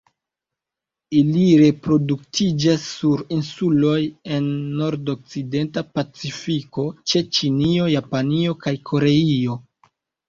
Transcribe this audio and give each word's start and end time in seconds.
Ili 1.17 1.41
reproduktiĝas 1.63 2.87
sur 2.93 3.21
insuloj 3.37 3.99
en 4.37 4.47
nordokcidenta 4.79 5.85
Pacifiko 5.99 6.87
ĉe 7.13 7.25
Ĉinio, 7.39 7.91
Japanio 7.99 8.57
kaj 8.65 8.75
Koreio. 8.93 9.61